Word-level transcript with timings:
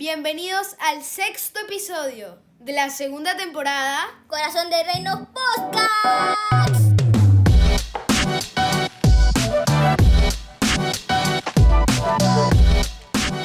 Bienvenidos 0.00 0.76
al 0.78 1.02
sexto 1.02 1.60
episodio 1.60 2.38
de 2.58 2.72
la 2.72 2.88
segunda 2.88 3.36
temporada. 3.36 3.98
Corazón 4.28 4.70
de 4.70 4.76
Reino 4.94 5.28
Podcast. 5.34 7.02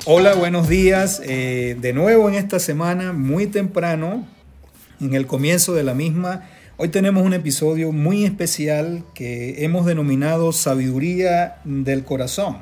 Hola, 0.06 0.36
buenos 0.36 0.70
días. 0.70 1.22
Eh, 1.26 1.76
de 1.78 1.92
nuevo 1.92 2.30
en 2.30 2.36
esta 2.36 2.60
semana, 2.60 3.12
muy 3.12 3.48
temprano, 3.48 4.26
en 5.02 5.14
el 5.14 5.28
comienzo 5.28 5.74
de 5.74 5.84
la 5.84 5.94
misma. 5.94 6.48
Hoy 6.78 6.88
tenemos 6.88 7.26
un 7.26 7.34
episodio 7.34 7.92
muy 7.92 8.24
especial 8.24 9.04
que 9.14 9.66
hemos 9.66 9.86
denominado 9.86 10.54
Sabiduría 10.54 11.58
del 11.66 12.06
Corazón. 12.06 12.60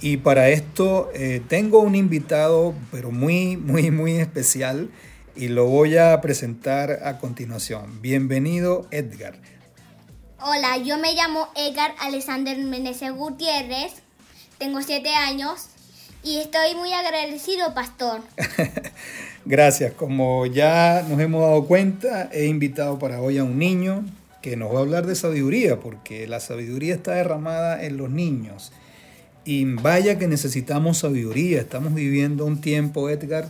Y 0.00 0.18
para 0.18 0.50
esto 0.50 1.10
eh, 1.14 1.40
tengo 1.48 1.80
un 1.80 1.94
invitado, 1.94 2.74
pero 2.90 3.10
muy, 3.10 3.56
muy, 3.56 3.90
muy 3.90 4.12
especial, 4.12 4.90
y 5.34 5.48
lo 5.48 5.66
voy 5.66 5.96
a 5.96 6.20
presentar 6.20 7.00
a 7.04 7.18
continuación. 7.18 8.02
Bienvenido, 8.02 8.86
Edgar. 8.90 9.38
Hola, 10.38 10.76
yo 10.78 10.98
me 10.98 11.14
llamo 11.14 11.48
Edgar 11.56 11.94
Alexander 11.98 12.58
Meneses 12.58 13.10
Gutiérrez, 13.12 13.94
tengo 14.58 14.82
siete 14.82 15.14
años 15.14 15.68
y 16.22 16.40
estoy 16.40 16.74
muy 16.74 16.92
agradecido, 16.92 17.72
pastor. 17.72 18.20
Gracias. 19.46 19.92
Como 19.94 20.44
ya 20.44 21.06
nos 21.08 21.20
hemos 21.20 21.40
dado 21.40 21.64
cuenta, 21.66 22.28
he 22.32 22.46
invitado 22.46 22.98
para 22.98 23.20
hoy 23.20 23.38
a 23.38 23.44
un 23.44 23.58
niño 23.58 24.04
que 24.42 24.56
nos 24.56 24.74
va 24.74 24.78
a 24.78 24.82
hablar 24.82 25.06
de 25.06 25.14
sabiduría, 25.14 25.80
porque 25.80 26.26
la 26.26 26.40
sabiduría 26.40 26.94
está 26.94 27.14
derramada 27.14 27.82
en 27.82 27.96
los 27.96 28.10
niños. 28.10 28.72
Y 29.46 29.64
vaya 29.64 30.18
que 30.18 30.26
necesitamos 30.26 30.98
sabiduría. 30.98 31.60
Estamos 31.60 31.94
viviendo 31.94 32.44
un 32.44 32.60
tiempo, 32.60 33.08
Edgar, 33.08 33.48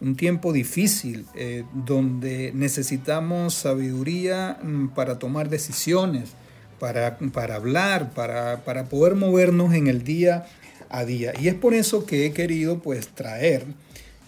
un 0.00 0.16
tiempo 0.16 0.52
difícil, 0.52 1.26
eh, 1.36 1.62
donde 1.86 2.50
necesitamos 2.54 3.54
sabiduría 3.54 4.58
mm, 4.60 4.88
para 4.88 5.20
tomar 5.20 5.48
decisiones, 5.48 6.30
para, 6.80 7.18
para 7.18 7.54
hablar, 7.54 8.10
para, 8.14 8.64
para, 8.64 8.86
poder 8.86 9.14
movernos 9.14 9.74
en 9.74 9.86
el 9.86 10.02
día 10.02 10.44
a 10.90 11.04
día. 11.04 11.32
Y 11.40 11.46
es 11.46 11.54
por 11.54 11.72
eso 11.72 12.04
que 12.04 12.26
he 12.26 12.32
querido 12.32 12.80
pues 12.80 13.06
traer 13.06 13.64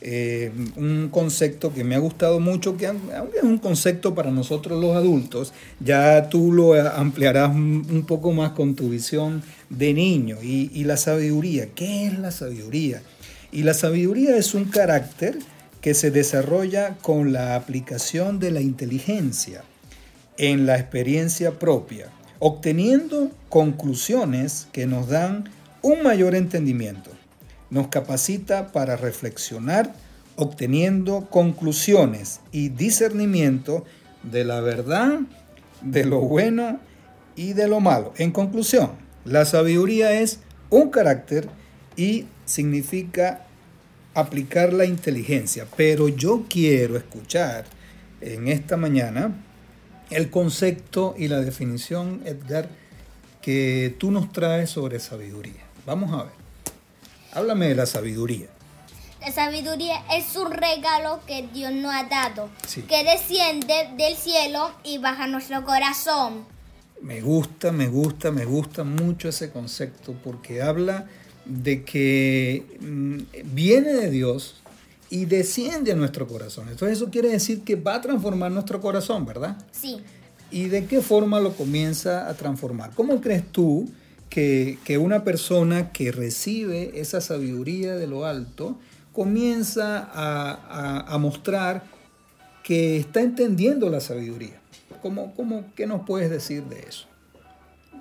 eh, 0.03 0.53
un 0.77 1.09
concepto 1.11 1.75
que 1.75 1.83
me 1.83 1.97
ha 1.97 1.99
gustado 1.99 2.39
mucho, 2.39 2.77
que 2.77 2.87
aunque 2.87 3.39
es 3.39 3.43
un 3.43 3.59
concepto 3.59 4.15
para 4.15 4.31
nosotros 4.31 4.81
los 4.81 4.95
adultos, 4.95 5.53
ya 5.81 6.29
tú 6.29 6.53
lo 6.53 6.75
ampliarás 6.75 7.51
un 7.51 8.05
poco 8.07 8.33
más 8.33 8.53
con 8.53 8.77
tu 8.77 8.91
visión 8.91 9.43
de 9.71 9.95
niño 9.95 10.37
y, 10.43 10.85
la 10.85 10.97
sabiduría. 10.97 11.69
¿Qué 11.75 12.07
es 12.07 12.19
la 12.19 12.33
sabiduría? 12.33 13.03
Y 13.53 13.63
la 13.63 13.73
sabiduría 13.73 14.37
es 14.37 14.55
un 14.55 14.65
carácter 14.65 15.39
que 15.81 15.95
se 15.95 16.11
desarrolla 16.11 16.99
con 16.99 17.33
la 17.33 17.55
aplicación 17.55 18.39
de 18.39 18.51
la 18.51 18.61
inteligencia 18.61 19.65
en 20.37 20.67
la 20.67 20.79
experiencia 20.79 21.59
propia, 21.59 22.09
obteniendo 22.39 23.31
conclusiones 23.49 24.69
que 24.73 24.87
nos 24.87 25.09
dan 25.09 25.49
un 25.83 26.03
mayor 26.03 26.35
entendimiento. 26.35 27.11
Nos 27.71 27.89
capacita 27.89 28.73
para 28.73 28.97
reflexionar, 28.97 29.95
obteniendo 30.37 31.29
conclusiones 31.31 32.41
y 32.53 32.71
discernimiento 32.71 33.85
de 34.23 34.45
la 34.45 34.61
verdad, 34.61 35.21
de 35.83 36.05
lo 36.05 36.21
bueno 36.21 36.81
y 37.37 37.53
de 37.53 37.69
lo 37.69 37.81
malo. 37.81 38.13
En 38.17 38.33
conclusión, 38.33 39.10
la 39.25 39.45
sabiduría 39.45 40.13
es 40.13 40.41
un 40.71 40.91
carácter 40.91 41.49
y 41.97 42.27
significa 42.45 43.45
aplicar 44.15 44.73
la 44.73 44.85
inteligencia. 44.85 45.67
Pero 45.77 46.09
yo 46.09 46.45
quiero 46.49 46.97
escuchar 46.97 47.65
en 48.21 48.49
esta 48.49 48.77
mañana 48.77 49.35
el 50.11 50.31
concepto 50.31 51.15
y 51.17 51.29
la 51.29 51.41
definición, 51.41 52.23
Edgar, 52.25 52.69
que 53.43 53.95
tú 53.99 54.11
nos 54.11 54.33
traes 54.33 54.71
sobre 54.71 55.01
sabiduría. 55.01 55.65
Vamos 55.87 56.13
a 56.13 56.25
ver. 56.25 56.33
Háblame 57.33 57.69
de 57.69 57.75
la 57.77 57.87
sabiduría. 57.87 58.49
La 59.21 59.31
sabiduría 59.33 60.03
es 60.17 60.35
un 60.37 60.51
regalo 60.51 61.21
que 61.27 61.47
Dios 61.53 61.73
nos 61.73 61.95
ha 61.95 62.05
dado, 62.05 62.49
que 62.89 63.05
desciende 63.05 63.91
del 63.97 64.17
cielo 64.17 64.73
y 64.83 64.99
baja 64.99 65.27
nuestro 65.27 65.63
corazón. 65.65 66.47
Me 67.03 67.21
gusta, 67.21 67.73
me 67.73 67.89
gusta, 67.89 68.31
me 68.31 68.45
gusta 68.45 68.85
mucho 68.85 69.29
ese 69.29 69.51
concepto 69.51 70.15
porque 70.23 70.63
habla 70.63 71.07
de 71.45 71.85
que 71.85 72.65
mm, 72.81 73.53
viene 73.55 73.93
de 73.95 74.11
Dios 74.11 74.61
y 75.11 75.25
desciende 75.25 75.93
a 75.93 75.97
nuestro 75.97 76.27
corazón. 76.27 76.69
Entonces 76.69 76.99
eso 76.99 77.11
quiere 77.11 77.31
decir 77.31 77.63
que 77.63 77.75
va 77.75 77.97
a 77.97 78.01
transformar 78.01 78.53
nuestro 78.53 78.81
corazón, 78.81 79.27
¿verdad? 79.27 79.57
Sí. 79.73 79.99
¿Y 80.51 80.69
de 80.69 80.87
qué 80.87 81.01
forma 81.01 81.41
lo 81.41 81.53
comienza 81.55 82.29
a 82.29 82.35
transformar? 82.35 82.93
¿Cómo 82.95 83.21
crees 83.21 83.45
tú 83.51 83.89
que, 84.29 84.79
una 85.01 85.25
persona 85.25 85.93
que 85.93 86.13
recibe 86.13 87.01
esa 87.01 87.21
sabiduría 87.21 87.97
de 87.97 88.07
lo 88.07 88.25
alto 88.25 88.79
comienza 89.13 90.09
a, 90.13 91.19
mostrar 91.19 91.83
que 92.63 92.97
está 92.97 93.21
entendiendo 93.21 93.91
la 93.91 94.01
sabiduría? 94.01 94.61
¿Cómo, 95.03 95.35
cómo, 95.35 95.65
¿Qué 95.75 95.87
nos 95.87 96.07
puedes 96.07 96.31
decir 96.31 96.65
de 96.65 96.81
eso? 96.81 97.07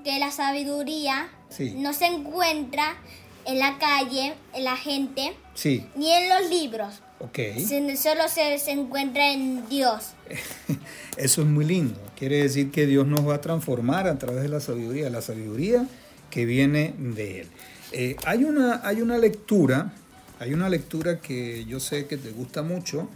Que 0.03 0.19
la 0.19 0.31
sabiduría 0.31 1.29
no 1.75 1.93
se 1.93 2.05
encuentra 2.05 2.97
en 3.45 3.59
la 3.59 3.77
calle, 3.79 4.35
en 4.53 4.63
la 4.63 4.77
gente, 4.77 5.33
sí. 5.53 5.85
ni 5.95 6.11
en 6.11 6.29
los 6.29 6.49
libros. 6.49 7.01
Okay. 7.19 7.65
Solo 7.97 8.29
se, 8.29 8.57
se, 8.59 8.71
encuentra 8.71 9.33
en 9.33 9.67
Dios. 9.67 10.13
Eso 11.17 11.41
es 11.41 11.47
muy 11.47 11.65
lindo. 11.65 11.99
Quiere 12.17 12.43
decir 12.43 12.71
que 12.71 12.85
Dios 12.85 13.05
nos 13.07 13.27
va 13.27 13.35
a 13.35 13.41
transformar 13.41 14.07
a 14.07 14.17
través 14.17 14.41
de 14.43 14.47
la 14.47 14.61
sabiduría. 14.61 15.09
La 15.09 15.21
sabiduría 15.21 15.85
que 16.29 16.45
viene 16.45 16.93
de 16.97 17.41
Él. 17.41 17.47
Eh, 17.91 18.15
hay, 18.25 18.43
una, 18.43 18.81
hay 18.87 19.01
una 19.01 19.17
lectura, 19.17 19.91
hay 20.39 20.53
una 20.53 20.69
lectura 20.69 21.19
que 21.19 21.65
yo 21.65 21.79
sé 21.79 22.05
que 22.05 22.17
te 22.17 22.31
gusta 22.31 22.61
mucho 22.61 23.09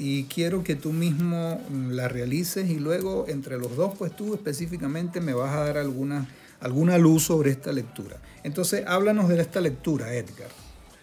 y 0.00 0.24
quiero 0.24 0.64
que 0.64 0.76
tú 0.76 0.92
mismo 0.92 1.60
la 1.90 2.08
realices 2.08 2.70
y 2.70 2.76
luego 2.76 3.26
entre 3.28 3.58
los 3.58 3.76
dos, 3.76 3.92
pues 3.98 4.16
tú 4.16 4.32
específicamente 4.32 5.20
me 5.20 5.34
vas 5.34 5.54
a 5.54 5.66
dar 5.66 5.76
alguna, 5.76 6.26
alguna 6.60 6.96
luz 6.96 7.24
sobre 7.24 7.50
esta 7.50 7.70
lectura. 7.70 8.16
Entonces, 8.42 8.82
háblanos 8.86 9.28
de 9.28 9.38
esta 9.38 9.60
lectura, 9.60 10.14
Edgar. 10.14 10.48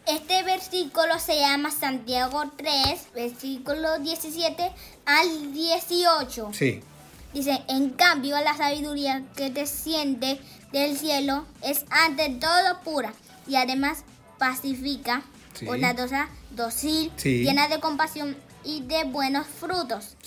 Este 0.07 0.41
versículo 0.41 1.19
se 1.23 1.39
llama 1.39 1.69
Santiago 1.69 2.41
3, 2.57 2.73
versículo 3.13 3.99
17 3.99 4.71
al 5.05 5.53
18. 5.53 6.49
Sí. 6.53 6.81
Dice, 7.35 7.61
en 7.69 7.91
cambio, 7.91 8.35
la 8.41 8.57
sabiduría 8.57 9.23
que 9.35 9.51
desciende 9.51 10.39
del 10.71 10.97
cielo 10.97 11.45
es 11.61 11.85
ante 11.91 12.29
todo 12.29 12.81
pura 12.83 13.13
y 13.47 13.57
además 13.57 13.99
pacífica, 14.39 15.21
sí. 15.53 15.65
bondadosa, 15.65 16.29
dócil, 16.55 17.11
llena 17.23 17.67
de 17.67 17.79
compasión 17.79 18.35
y 18.67 18.81
de 18.81 19.05
buenos 19.05 19.47
frutos, 19.47 20.17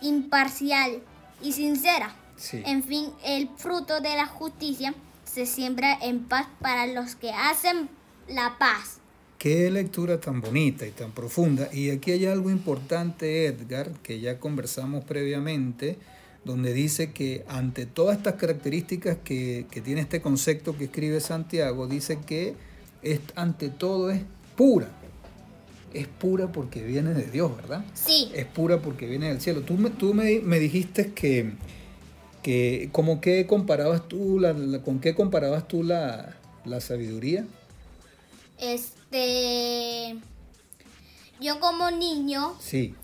imparcial 0.00 1.02
y 1.42 1.52
sincera. 1.52 2.16
En 2.52 2.82
fin, 2.82 3.10
el 3.22 3.50
fruto 3.56 4.00
de 4.00 4.16
la 4.16 4.26
justicia 4.26 4.94
se 5.24 5.44
siembra 5.44 5.98
en 6.00 6.24
paz 6.24 6.48
para 6.60 6.86
los 6.86 7.14
que 7.16 7.30
hacen 7.30 7.90
la 8.28 8.56
paz. 8.58 9.00
Qué 9.38 9.70
lectura 9.70 10.18
tan 10.18 10.40
bonita 10.40 10.86
y 10.86 10.90
tan 10.90 11.12
profunda. 11.12 11.68
Y 11.70 11.90
aquí 11.90 12.12
hay 12.12 12.24
algo 12.24 12.50
importante, 12.50 13.44
Edgar, 13.44 13.90
que 14.02 14.20
ya 14.20 14.40
conversamos 14.40 15.04
previamente, 15.04 15.98
donde 16.44 16.72
dice 16.72 17.12
que 17.12 17.44
ante 17.46 17.84
todas 17.84 18.16
estas 18.16 18.36
características 18.36 19.18
que, 19.22 19.66
tiene 19.84 20.00
este 20.00 20.22
concepto 20.22 20.78
que 20.78 20.84
escribe 20.84 21.20
Santiago, 21.20 21.86
dice 21.86 22.18
que 22.26 22.54
es, 23.02 23.20
ante 23.34 23.68
todo 23.68 24.10
es 24.10 24.22
pura. 24.56 24.88
Es 25.96 26.08
pura 26.08 26.52
porque 26.52 26.82
viene 26.82 27.14
de 27.14 27.30
Dios, 27.30 27.56
¿verdad? 27.56 27.84
Sí. 27.94 28.30
Es 28.34 28.44
pura 28.44 28.82
porque 28.82 29.06
viene 29.06 29.28
del 29.28 29.40
cielo. 29.40 29.62
Tú 29.62 29.74
me, 29.74 29.90
tú 29.90 30.12
me, 30.12 30.58
dijiste 30.58 31.12
que, 31.12 31.52
que 32.42 32.90
como 32.92 33.20
que 33.20 33.46
comparabas 33.46 34.06
tú, 34.06 34.38
la, 34.38 34.54
¿con 34.82 35.00
qué 35.00 35.14
comparabas 35.14 35.66
tú 35.66 35.82
la, 35.82 36.36
la 36.66 36.80
sabiduría? 36.80 37.46
Este. 38.58 40.16
Yo 41.40 41.60
como 41.60 41.90
niño. 41.90 42.56
Sí. 42.60 42.94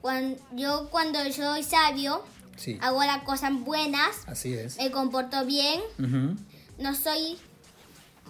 Cuando, 0.00 0.38
yo 0.52 0.88
cuando 0.90 1.18
soy 1.32 1.62
sabio, 1.62 2.24
hago 2.80 3.04
las 3.04 3.22
cosas 3.24 3.52
buenas. 3.60 4.16
Así 4.26 4.54
es. 4.54 4.76
Me 4.78 4.90
comporto 4.90 5.44
bien. 5.44 5.80
No 6.78 6.94
soy. 6.94 7.38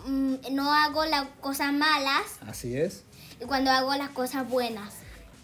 Mm, 0.07 0.35
no 0.53 0.73
hago 0.73 1.05
las 1.05 1.29
cosas 1.41 1.73
malas. 1.73 2.39
Así 2.41 2.77
es. 2.77 3.05
Cuando 3.47 3.71
hago 3.71 3.95
las 3.95 4.11
cosas 4.11 4.49
buenas. 4.49 4.95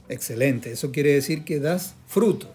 Excelente. 0.09 0.73
Eso 0.73 0.91
quiere 0.93 1.12
decir 1.12 1.45
que 1.45 1.61
das 1.61 1.95
fruto. 2.06 2.49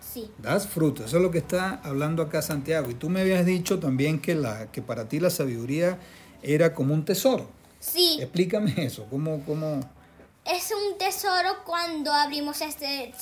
Sí. 0.00 0.30
Das 0.38 0.66
fruto. 0.66 1.04
Eso 1.04 1.18
es 1.18 1.22
lo 1.22 1.30
que 1.30 1.38
está 1.38 1.80
hablando 1.84 2.22
acá 2.22 2.42
Santiago. 2.42 2.90
Y 2.90 2.94
tú 2.94 3.08
me 3.10 3.20
habías 3.20 3.44
dicho 3.44 3.78
también 3.78 4.20
que, 4.20 4.34
la, 4.34 4.70
que 4.72 4.80
para 4.82 5.08
ti 5.08 5.20
la 5.20 5.30
sabiduría 5.30 5.98
era 6.42 6.74
como 6.74 6.94
un 6.94 7.04
tesoro. 7.04 7.48
Sí. 7.80 8.18
Explícame 8.20 8.74
eso, 8.78 9.06
¿cómo...? 9.10 9.42
cómo... 9.44 9.80
es 10.44 10.72
un 10.72 10.98
tesoro 10.98 11.48
cuando 11.64 12.12
abrimos 12.12 12.60
este, 12.60 13.12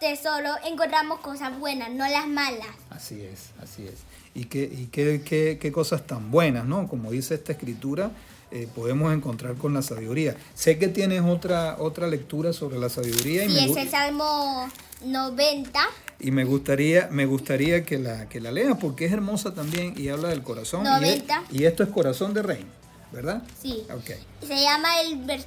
tesoro, 0.00 0.50
encontramos 0.66 1.20
cosas 1.20 1.58
buenas, 1.58 1.90
no 1.90 2.06
las 2.08 2.26
malas. 2.26 2.68
Así 2.90 3.22
es, 3.22 3.50
así 3.62 3.86
es. 3.86 4.00
Y 4.34 4.46
qué, 4.46 4.64
y 4.64 4.86
qué, 4.86 5.22
qué, 5.24 5.58
qué 5.60 5.72
cosas 5.72 6.06
tan 6.06 6.30
buenas, 6.30 6.64
¿no? 6.64 6.88
Como 6.88 7.10
dice 7.10 7.34
esta 7.34 7.52
escritura, 7.52 8.10
eh, 8.52 8.68
podemos 8.74 9.12
encontrar 9.14 9.54
con 9.54 9.72
la 9.72 9.80
sabiduría. 9.80 10.36
Sé 10.54 10.78
que 10.78 10.88
tienes 10.88 11.22
otra, 11.22 11.76
otra 11.78 12.06
lectura 12.06 12.52
sobre 12.52 12.78
la 12.78 12.90
sabiduría. 12.90 13.46
Y 13.46 13.50
sí, 13.50 13.70
es 13.70 13.76
el 13.76 13.88
Salmo 13.88 14.68
90. 15.04 15.80
Y 16.20 16.30
me 16.32 16.44
gustaría, 16.44 17.08
me 17.10 17.24
gustaría 17.24 17.84
que 17.84 17.98
la, 17.98 18.28
que 18.28 18.40
la 18.40 18.52
leas 18.52 18.76
porque 18.78 19.06
es 19.06 19.12
hermosa 19.12 19.54
también 19.54 19.94
y 19.96 20.08
habla 20.08 20.28
del 20.28 20.42
corazón. 20.42 20.84
90. 20.84 21.44
Y, 21.50 21.64
esto 21.64 21.82
es 21.82 21.88
corazón 21.88 22.34
de 22.34 22.42
reino, 22.42 22.68
¿verdad? 23.10 23.42
Sí. 23.60 23.84
Okay. 23.90 24.18
Se 24.46 24.60
llama 24.60 25.00
el, 25.00 25.44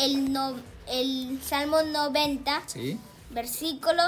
el, 0.00 0.32
no, 0.32 0.54
el 0.90 1.38
Salmo 1.44 1.82
90, 1.82 2.62
¿Sí? 2.66 2.98
versículo 3.30 4.02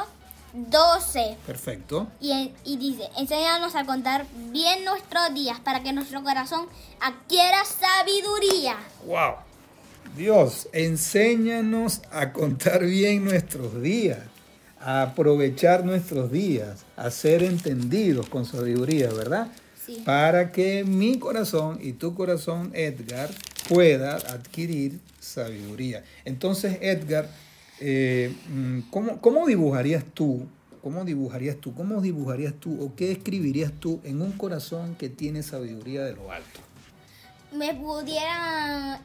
12. 0.52 1.36
Perfecto. 1.46 2.08
Y, 2.20 2.52
y, 2.64 2.76
dice, 2.76 3.08
enséñanos 3.16 3.74
a 3.74 3.84
contar 3.84 4.26
bien 4.50 4.84
nuestros 4.84 5.34
días 5.34 5.60
para 5.60 5.82
que 5.82 5.92
nuestro 5.92 6.22
corazón 6.22 6.66
adquiera 7.00 7.64
sabiduría. 7.64 8.76
¡Wow! 9.06 9.34
Dios, 10.16 10.68
enséñanos 10.72 12.02
a 12.10 12.32
contar 12.32 12.84
bien 12.84 13.24
nuestros 13.24 13.80
días, 13.80 14.20
a 14.80 15.02
aprovechar 15.02 15.84
nuestros 15.84 16.32
días, 16.32 16.84
a 16.96 17.10
ser 17.10 17.42
entendidos 17.42 18.28
con 18.28 18.44
sabiduría, 18.44 19.10
¿verdad? 19.10 19.48
Sí. 19.84 20.02
Para 20.04 20.50
que 20.50 20.84
mi 20.84 21.18
corazón 21.18 21.78
y 21.82 21.92
tu 21.92 22.14
corazón, 22.14 22.70
Edgar, 22.74 23.30
pueda 23.68 24.16
adquirir 24.16 24.98
sabiduría. 25.20 26.02
Entonces, 26.24 26.78
Edgar, 26.80 27.28
eh, 27.80 28.34
mm, 28.48 28.80
¿cómo, 29.20 29.46
dibujarías 29.46 30.04
tú? 30.14 30.46
¿Cómo 30.82 31.04
dibujarías 31.04 31.56
tú? 31.56 31.74
¿Cómo 31.74 32.00
dibujarías 32.00 32.54
tú 32.54 32.82
o 32.82 32.94
qué 32.94 33.12
escribirías 33.12 33.72
tú 33.72 34.00
en 34.04 34.22
un 34.22 34.32
corazón 34.32 34.94
que 34.94 35.08
tiene 35.08 35.42
sabiduría 35.42 36.04
de 36.04 36.14
lo 36.14 36.30
alto? 36.30 36.60
Me 37.52 37.74
pudiera 37.74 39.00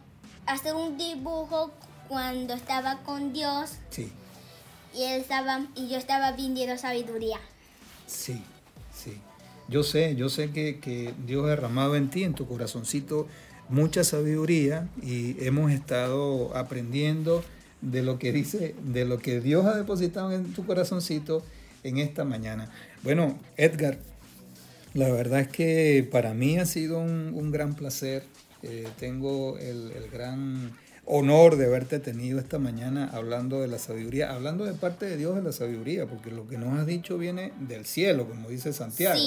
hacer 0.46 0.75
un 0.75 0.98
dibujo 0.98 1.72
cuando 2.08 2.54
estaba 2.54 3.00
con 3.04 3.34
Dios. 3.34 3.78
Sí. 3.90 4.12
Y 4.96 5.04
él 5.04 5.22
estaba 5.22 5.66
y 5.76 5.90
yo 5.90 5.98
estaba 5.98 6.31
viendo 6.34 6.78
sabiduría. 6.78 7.40
Sí, 8.06 8.42
sí. 8.94 9.18
Yo 9.68 9.84
sé, 9.84 10.16
yo 10.16 10.30
sé 10.30 10.52
que, 10.52 10.80
que 10.80 11.14
Dios 11.26 11.46
ha 11.46 11.50
derramado 11.50 11.96
en 11.96 12.10
ti, 12.10 12.24
en 12.24 12.34
tu 12.34 12.48
corazoncito, 12.48 13.28
mucha 13.69 14.04
sabiduría 14.04 14.90
y 15.02 15.44
hemos 15.44 15.72
estado 15.72 16.56
aprendiendo 16.56 17.44
de 17.83 18.01
lo 18.01 18.18
que 18.18 18.31
dice, 18.31 18.75
de 18.83 19.06
lo 19.06 19.19
que 19.19 19.41
Dios 19.41 19.65
ha 19.65 19.75
depositado 19.75 20.31
en 20.31 20.53
tu 20.53 20.65
corazoncito 20.65 21.44
en 21.83 21.97
esta 21.97 22.24
mañana. 22.24 22.71
Bueno, 23.03 23.38
Edgar, 23.57 23.97
la 24.94 25.09
verdad 25.09 25.41
es 25.41 25.47
que 25.50 26.07
para 26.09 26.33
mí 26.33 26.57
ha 26.57 26.65
sido 26.65 27.00
un, 27.00 27.51
gran 27.51 27.75
placer. 27.75 28.24
Eh, 28.62 28.88
tengo 28.97 29.57
el, 29.57 29.91
gran 30.12 30.71
honor 31.06 31.57
de 31.57 31.65
haberte 31.65 32.00
tenido 32.00 32.39
esta 32.39 32.59
mañana 32.59 33.09
hablando 33.12 33.59
de 33.59 33.68
la 33.68 33.77
sabiduría, 33.77 34.33
hablando 34.33 34.63
de 34.63 34.74
parte 34.74 35.06
de 35.06 35.18
Dios 35.18 35.35
de 35.35 35.41
la 35.41 35.51
sabiduría, 35.51 36.06
porque 36.06 36.31
lo 36.31 36.47
que 36.47 36.57
nos 36.57 36.80
has 36.80 36.88
dicho 36.88 37.18
viene 37.18 37.51
del 37.59 37.85
cielo, 37.85 38.30
como 38.30 38.47
dice 38.50 38.71
Santiago. 38.71 39.19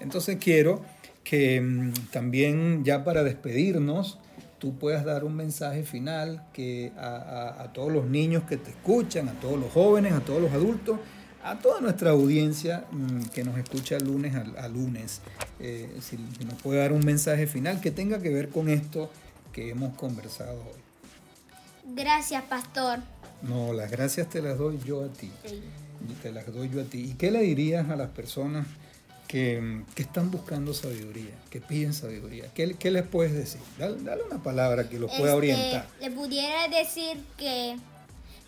Entonces 0.00 0.38
quiero 0.40 0.82
que 1.24 1.60
mm, 1.60 1.92
también 2.10 2.84
ya 2.84 3.04
para 3.04 3.22
despedirnos, 3.22 4.18
tú 4.60 4.76
puedas 4.78 5.04
dar 5.04 5.24
un 5.24 5.34
mensaje 5.34 5.82
final 5.82 6.44
que 6.52 6.92
a, 6.96 7.70
todos 7.72 7.90
los 7.90 8.04
niños 8.04 8.44
que 8.44 8.58
te 8.58 8.70
escuchan, 8.70 9.28
a 9.28 9.32
todos 9.32 9.58
los 9.58 9.72
jóvenes, 9.72 10.12
a 10.12 10.20
todos 10.20 10.40
los 10.40 10.52
adultos, 10.52 11.00
a 11.42 11.58
toda 11.58 11.80
nuestra 11.80 12.10
audiencia 12.10 12.84
mm, 12.92 13.22
que 13.34 13.42
nos 13.42 13.56
escucha 13.58 13.98
lunes 13.98 14.34
a, 14.36 14.68
lunes, 14.68 15.22
eh, 15.58 15.96
si, 16.00 16.18
nos 16.44 16.60
puede 16.62 16.78
dar 16.78 16.92
un 16.92 17.04
mensaje 17.04 17.46
final 17.46 17.80
que 17.80 17.90
tenga 17.90 18.20
que 18.20 18.28
ver 18.28 18.50
con 18.50 18.68
esto 18.68 19.10
que 19.52 19.70
hemos 19.70 19.96
conversado 19.96 20.60
hoy. 20.60 21.94
Gracias, 21.96 22.44
pastor. 22.44 23.00
No, 23.42 23.72
las 23.72 23.90
gracias 23.90 24.28
te 24.28 24.42
las 24.42 24.58
doy 24.58 24.78
yo 24.84 25.04
a 25.04 25.08
ti. 25.08 25.32
Te 26.22 26.30
las 26.30 26.52
doy 26.52 26.68
yo 26.68 26.82
a 26.82 26.84
ti. 26.84 27.10
¿Y 27.10 27.14
qué 27.14 27.30
le 27.30 27.40
dirías 27.40 27.88
a 27.88 27.96
las 27.96 28.10
personas? 28.10 28.66
Que, 29.30 29.84
están 29.94 30.32
buscando 30.32 30.74
sabiduría, 30.74 31.30
que 31.50 31.60
piden 31.60 31.94
sabiduría. 31.94 32.46
¿Qué, 32.52 32.74
qué 32.74 32.90
les 32.90 33.04
puedes 33.04 33.32
decir? 33.32 33.60
Dale, 33.78 34.24
una 34.24 34.42
palabra 34.42 34.88
que 34.88 34.98
los 34.98 35.08
pueda 35.08 35.34
este, 35.34 35.36
orientar. 35.36 35.86
Le 36.00 36.10
pudiera 36.10 36.66
decir 36.66 37.16
que 37.38 37.76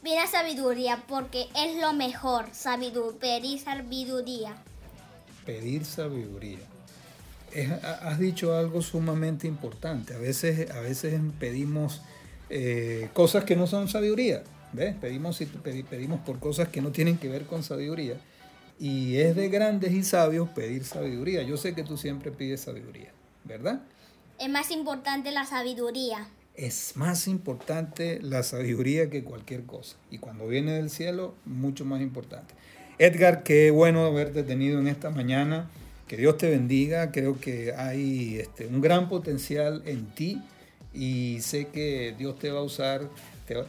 pida 0.02 0.26
sabiduría 0.26 1.04
porque 1.06 1.46
es 1.54 1.80
lo 1.80 1.92
mejor, 1.92 2.46
pedir 3.20 3.60
sabiduría. 3.60 4.56
Pedir 5.46 5.84
sabiduría. 5.84 6.58
has 8.02 8.18
dicho 8.18 8.56
algo 8.56 8.82
sumamente 8.82 9.46
importante. 9.46 10.14
A 10.14 10.18
veces, 10.18 10.68
a 10.72 10.80
veces 10.80 11.20
pedimos 11.38 12.02
eh, 12.50 13.08
cosas 13.12 13.44
que 13.44 13.54
no 13.54 13.68
son 13.68 13.88
sabiduría. 13.88 14.42
¿Ves? 14.72 14.96
Pedimos, 15.00 15.38
pedimos 15.88 16.20
por 16.22 16.40
cosas 16.40 16.68
que 16.70 16.80
no 16.80 16.90
tienen 16.90 17.18
que 17.18 17.28
ver 17.28 17.44
con 17.44 17.62
sabiduría. 17.62 18.16
Y 18.82 19.18
es 19.18 19.36
de 19.36 19.48
grandes 19.48 19.92
y 19.92 20.02
sabios 20.02 20.48
pedir 20.48 20.84
sabiduría. 20.84 21.44
Yo 21.44 21.56
sé 21.56 21.72
que 21.72 21.84
tú 21.84 21.96
siempre 21.96 22.32
pides 22.32 22.62
sabiduría, 22.62 23.12
¿verdad? 23.44 23.80
Es 24.40 24.50
más 24.50 24.72
importante 24.72 25.30
la 25.30 25.46
sabiduría. 25.46 26.26
Es 26.56 26.96
más 26.96 27.28
importante 27.28 28.18
la 28.20 28.42
sabiduría 28.42 29.08
que 29.08 29.22
cualquier 29.22 29.66
cosa. 29.66 29.94
Y 30.10 30.18
cuando 30.18 30.48
viene 30.48 30.72
del 30.72 30.90
cielo, 30.90 31.36
mucho 31.44 31.84
más 31.84 32.00
importante. 32.00 32.54
Edgar, 32.98 33.44
qué 33.44 33.70
bueno 33.70 34.04
haberte 34.04 34.42
tenido 34.42 34.80
en 34.80 34.88
esta 34.88 35.10
mañana. 35.10 35.70
Que 36.08 36.16
Dios 36.16 36.36
te 36.36 36.50
bendiga. 36.50 37.12
Creo 37.12 37.38
que 37.38 37.74
hay 37.74 38.40
este, 38.40 38.66
un 38.66 38.80
gran 38.80 39.08
potencial 39.08 39.84
en 39.86 40.06
ti 40.12 40.42
y 40.92 41.38
sé 41.40 41.68
que 41.68 42.16
Dios 42.18 42.36
te 42.36 42.50
va 42.50 42.58
a 42.58 42.64
usar 42.64 43.08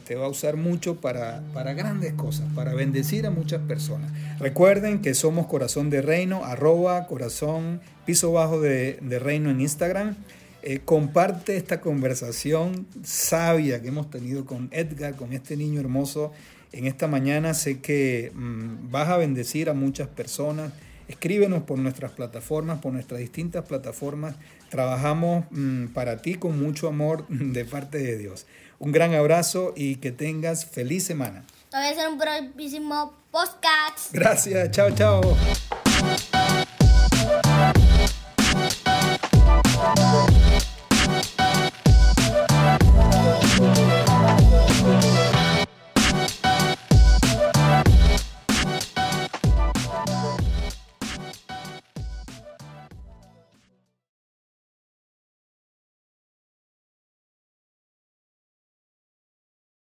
te, 0.04 0.14
va 0.14 0.26
a 0.26 0.28
usar 0.28 0.56
mucho 0.56 0.96
para, 0.96 1.42
para, 1.52 1.74
grandes 1.74 2.12
cosas, 2.14 2.46
para 2.54 2.74
bendecir 2.74 3.26
a 3.26 3.30
muchas 3.30 3.60
personas. 3.62 4.10
Recuerden 4.38 5.00
que 5.00 5.14
somos 5.14 5.46
Corazón 5.46 5.90
de 5.90 6.02
Reino, 6.02 6.44
arroba 6.44 7.06
corazón 7.06 7.80
piso 8.04 8.32
bajo 8.32 8.60
de, 8.60 8.98
Reino 9.22 9.50
en 9.50 9.60
Instagram. 9.60 10.16
Eh, 10.62 10.80
comparte 10.84 11.56
esta 11.56 11.80
conversación 11.80 12.86
sabia 13.02 13.82
que 13.82 13.88
hemos 13.88 14.08
tenido 14.10 14.46
con 14.46 14.70
Edgar, 14.72 15.14
con 15.14 15.32
este 15.34 15.56
niño 15.56 15.80
hermoso 15.80 16.32
en 16.72 16.86
esta 16.86 17.06
mañana. 17.06 17.54
Sé 17.54 17.80
que 17.80 18.32
mm, 18.34 18.90
vas 18.90 19.08
a 19.08 19.18
bendecir 19.18 19.68
a 19.68 19.74
muchas 19.74 20.08
personas. 20.08 20.72
Escríbenos 21.08 21.62
por 21.64 21.78
nuestras 21.78 22.12
plataformas, 22.12 22.80
por 22.80 22.92
nuestras 22.92 23.20
distintas 23.20 23.64
plataformas. 23.66 24.36
Trabajamos 24.70 25.44
mm, 25.50 25.86
para 25.88 26.22
ti 26.22 26.34
con 26.34 26.58
mucho 26.58 26.88
amor 26.88 27.26
de 27.28 27.64
parte 27.64 27.98
de 27.98 28.16
Dios. 28.16 28.46
Un 28.78 28.92
gran 28.92 29.14
abrazo 29.14 29.72
y 29.76 29.96
que 29.96 30.12
tengas 30.12 30.66
feliz 30.66 31.04
semana. 31.04 31.44
Te 31.70 31.76
voy 31.76 31.86
a 31.86 31.90
hacer 31.90 32.08
un 32.08 32.18
próximo 32.18 33.14
podcast. 33.30 34.12
Gracias, 34.12 34.70
chao, 34.70 34.90
chao. 34.94 35.20